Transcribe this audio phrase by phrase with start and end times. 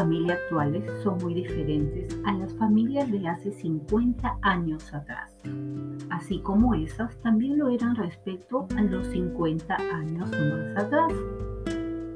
[0.00, 5.36] familia actuales son muy diferentes a las familias de hace 50 años atrás,
[6.08, 11.12] así como esas también lo eran respecto a los 50 años más atrás.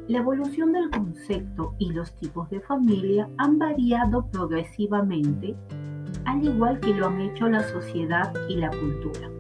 [0.09, 5.55] La evolución del concepto y los tipos de familia han variado progresivamente,
[6.25, 9.31] al igual que lo han hecho la sociedad y la cultura.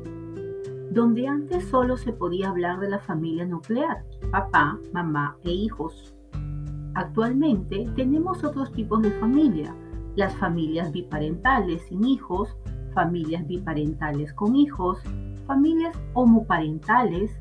[0.90, 6.14] Donde antes solo se podía hablar de la familia nuclear, papá, mamá e hijos.
[6.94, 9.74] Actualmente tenemos otros tipos de familia,
[10.14, 12.56] las familias biparentales sin hijos,
[12.94, 15.00] familias biparentales con hijos,
[15.46, 17.36] familias homoparentales,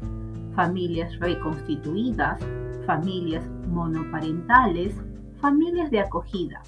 [0.55, 2.39] familias reconstituidas,
[2.87, 4.95] familias monoparentales,
[5.39, 6.61] familias de acogida,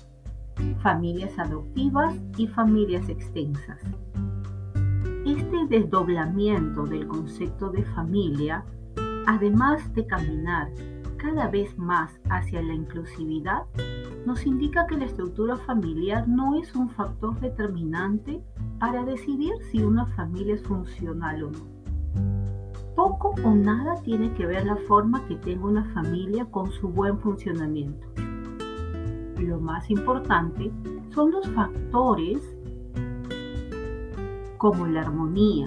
[0.83, 3.81] familias adoptivas y familias extensas.
[5.25, 8.63] Este desdoblamiento del concepto de familia,
[9.25, 10.69] además de caminar
[11.25, 13.63] cada vez más hacia la inclusividad,
[14.27, 18.43] nos indica que la estructura familiar no es un factor determinante
[18.79, 21.65] para decidir si una familia es funcional o no.
[22.95, 27.17] Poco o nada tiene que ver la forma que tenga una familia con su buen
[27.19, 28.07] funcionamiento.
[29.39, 30.71] Lo más importante
[31.09, 32.55] son los factores
[34.57, 35.65] como la armonía,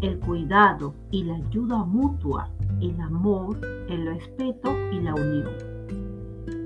[0.00, 5.50] el cuidado y la ayuda mutua, el amor, el respeto y la unión.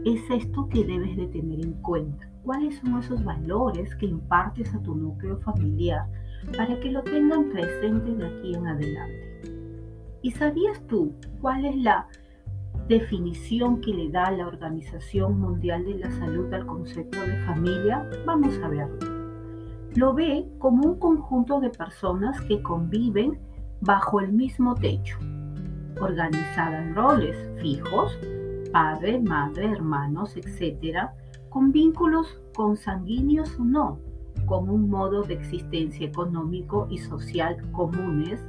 [0.05, 2.28] Es esto que debes de tener en cuenta.
[2.42, 6.06] ¿Cuáles son esos valores que impartes a tu núcleo familiar
[6.56, 9.34] para que lo tengan presente de aquí en adelante?
[10.20, 12.06] ¿Y sabías tú cuál es la
[12.88, 18.08] definición que le da la Organización Mundial de la Salud al concepto de familia?
[18.27, 18.98] Vamos a verlo.
[19.94, 23.38] Lo ve como un conjunto de personas que conviven
[23.80, 25.19] bajo el mismo techo,
[26.00, 28.19] organizada en roles fijos,
[28.72, 31.10] padre, madre, hermanos, etc.,
[31.49, 33.99] con vínculos consanguíneos o no,
[34.47, 38.44] con un modo de existencia económico y social comunes,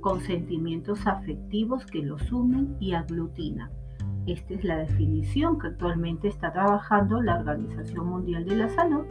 [0.00, 3.70] con sentimientos afectivos que los unen y aglutinan.
[4.26, 9.04] Esta es la definición que actualmente está trabajando la Organización Mundial de la Salud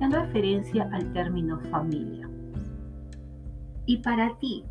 [0.00, 2.28] en referencia al término familia.
[3.86, 4.64] Y para ti,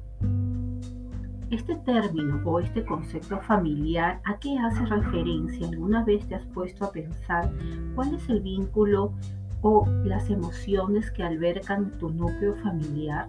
[1.51, 5.67] este término o este concepto familiar, ¿a qué hace referencia?
[5.67, 7.51] ¿Alguna vez te has puesto a pensar
[7.93, 9.13] cuál es el vínculo
[9.61, 13.27] o las emociones que albergan tu núcleo familiar?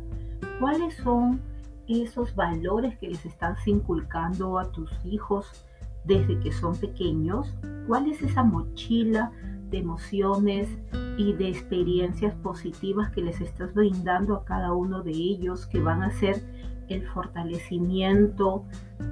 [0.61, 1.41] ¿Cuáles son
[1.89, 5.67] esos valores que les estás inculcando a tus hijos
[6.05, 7.53] desde que son pequeños?
[7.89, 9.33] ¿Cuál es esa mochila
[9.73, 10.69] de emociones
[11.17, 16.03] y de experiencias positivas que les estás brindando a cada uno de ellos que van
[16.03, 16.41] a ser
[16.89, 18.65] el fortalecimiento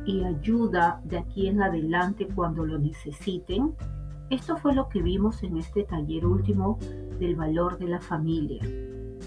[0.04, 3.74] y ayuda de aquí en adelante cuando lo necesiten?
[4.28, 6.78] Esto fue lo que vimos en este taller último
[7.18, 8.62] del valor de la familia.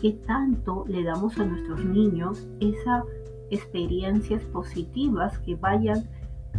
[0.01, 3.03] ¿Qué tanto le damos a nuestros niños esa
[3.49, 6.07] experiencias positivas que vayan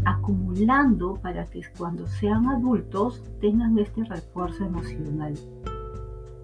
[0.04, 5.34] acumulando para que cuando sean adultos tengan este refuerzo emocional.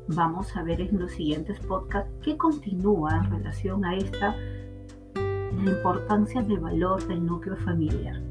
[0.08, 4.34] Vamos a ver en los siguientes podcasts qué continúa en relación a esta
[5.14, 8.29] la importancia del valor del núcleo familiar.